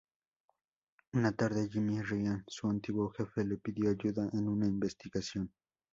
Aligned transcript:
Una 1.13 1.31
tarde, 1.31 1.69
Jimmy 1.71 2.01
Ryan, 2.01 2.43
su 2.47 2.67
antiguo 2.67 3.11
jefe 3.11 3.45
le 3.45 3.57
pide 3.57 3.89
ayuda 3.91 4.27
en 4.33 4.47
una 4.47 4.65
investigación. 4.65 5.53